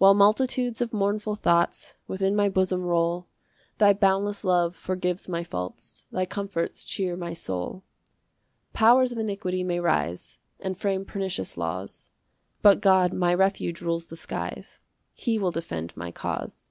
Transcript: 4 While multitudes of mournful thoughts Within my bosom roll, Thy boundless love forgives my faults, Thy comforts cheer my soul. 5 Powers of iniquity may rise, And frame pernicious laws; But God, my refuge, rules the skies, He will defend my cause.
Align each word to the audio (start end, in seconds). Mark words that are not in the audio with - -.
4 0.00 0.08
While 0.08 0.14
multitudes 0.14 0.80
of 0.80 0.92
mournful 0.92 1.36
thoughts 1.36 1.94
Within 2.08 2.34
my 2.34 2.48
bosom 2.48 2.82
roll, 2.82 3.28
Thy 3.78 3.92
boundless 3.92 4.42
love 4.42 4.74
forgives 4.74 5.28
my 5.28 5.44
faults, 5.44 6.04
Thy 6.10 6.26
comforts 6.26 6.84
cheer 6.84 7.16
my 7.16 7.32
soul. 7.32 7.84
5 8.72 8.72
Powers 8.72 9.12
of 9.12 9.18
iniquity 9.18 9.62
may 9.62 9.78
rise, 9.78 10.38
And 10.58 10.76
frame 10.76 11.04
pernicious 11.04 11.56
laws; 11.56 12.10
But 12.60 12.80
God, 12.80 13.12
my 13.14 13.32
refuge, 13.32 13.80
rules 13.80 14.08
the 14.08 14.16
skies, 14.16 14.80
He 15.14 15.38
will 15.38 15.52
defend 15.52 15.96
my 15.96 16.10
cause. 16.10 16.66